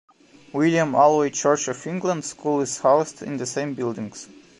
William 0.51 0.93
Alvey 0.95 1.29
Church 1.31 1.67
of 1.67 1.85
England 1.85 2.25
School 2.25 2.61
is 2.61 2.79
housed 2.79 3.21
in 3.21 3.37
the 3.37 3.45
same 3.45 3.75
buildings. 3.75 4.27